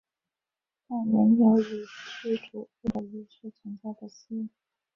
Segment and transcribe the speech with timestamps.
[0.87, 4.49] 但仍有以驱除恶运的仪式存在的寺院。